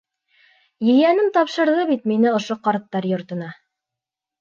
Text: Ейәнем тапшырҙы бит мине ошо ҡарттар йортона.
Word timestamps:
Ейәнем 0.93 1.27
тапшырҙы 1.37 1.85
бит 1.91 2.09
мине 2.15 2.35
ошо 2.41 2.61
ҡарттар 2.67 3.11
йортона. 3.15 3.55